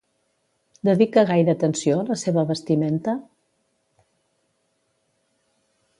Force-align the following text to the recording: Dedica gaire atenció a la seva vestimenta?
Dedica 0.87 1.23
gaire 1.31 1.53
atenció 1.53 1.99
a 1.99 2.07
la 2.09 2.17
seva 2.23 2.45
vestimenta? 2.53 3.15